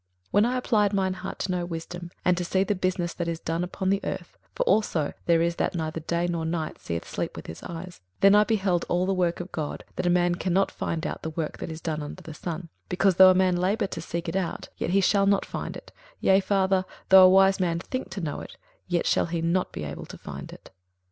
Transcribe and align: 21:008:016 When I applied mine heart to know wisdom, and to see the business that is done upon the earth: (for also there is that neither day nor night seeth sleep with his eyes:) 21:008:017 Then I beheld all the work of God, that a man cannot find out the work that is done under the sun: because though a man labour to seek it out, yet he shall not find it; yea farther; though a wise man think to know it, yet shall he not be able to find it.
21:008:016 0.31 0.31
When 0.31 0.45
I 0.45 0.57
applied 0.57 0.93
mine 0.93 1.13
heart 1.13 1.37
to 1.41 1.51
know 1.51 1.63
wisdom, 1.63 2.09
and 2.25 2.35
to 2.35 2.43
see 2.43 2.63
the 2.63 2.73
business 2.73 3.13
that 3.13 3.27
is 3.27 3.39
done 3.39 3.63
upon 3.63 3.91
the 3.91 3.99
earth: 4.03 4.35
(for 4.55 4.63
also 4.63 5.13
there 5.27 5.43
is 5.43 5.57
that 5.57 5.75
neither 5.75 5.99
day 5.99 6.25
nor 6.25 6.43
night 6.43 6.79
seeth 6.79 7.05
sleep 7.07 7.35
with 7.35 7.45
his 7.45 7.61
eyes:) 7.61 8.01
21:008:017 8.21 8.21
Then 8.21 8.33
I 8.35 8.43
beheld 8.43 8.83
all 8.89 9.05
the 9.05 9.13
work 9.13 9.39
of 9.39 9.51
God, 9.51 9.83
that 9.97 10.07
a 10.07 10.09
man 10.09 10.33
cannot 10.33 10.71
find 10.71 11.05
out 11.05 11.21
the 11.21 11.29
work 11.29 11.59
that 11.59 11.69
is 11.71 11.81
done 11.81 12.01
under 12.01 12.23
the 12.23 12.33
sun: 12.33 12.69
because 12.89 13.17
though 13.17 13.29
a 13.29 13.35
man 13.35 13.57
labour 13.57 13.85
to 13.85 14.01
seek 14.01 14.27
it 14.27 14.35
out, 14.35 14.69
yet 14.75 14.89
he 14.89 15.01
shall 15.01 15.27
not 15.27 15.45
find 15.45 15.77
it; 15.77 15.91
yea 16.19 16.39
farther; 16.39 16.83
though 17.09 17.23
a 17.23 17.29
wise 17.29 17.59
man 17.59 17.77
think 17.77 18.09
to 18.09 18.21
know 18.21 18.39
it, 18.41 18.57
yet 18.87 19.05
shall 19.05 19.27
he 19.27 19.39
not 19.39 19.71
be 19.71 19.83
able 19.83 20.07
to 20.07 20.17
find 20.17 20.51
it. 20.51 20.71